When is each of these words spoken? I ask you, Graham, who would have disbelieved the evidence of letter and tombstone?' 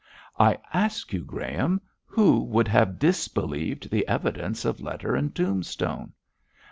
I 0.39 0.57
ask 0.73 1.13
you, 1.13 1.23
Graham, 1.23 1.79
who 2.07 2.39
would 2.39 2.67
have 2.67 2.97
disbelieved 2.97 3.91
the 3.91 4.07
evidence 4.07 4.65
of 4.65 4.81
letter 4.81 5.15
and 5.15 5.35
tombstone?' 5.35 6.13